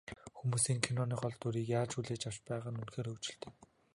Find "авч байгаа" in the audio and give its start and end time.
2.27-2.71